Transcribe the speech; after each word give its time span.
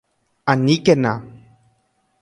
¡Aníkena! 0.51 1.13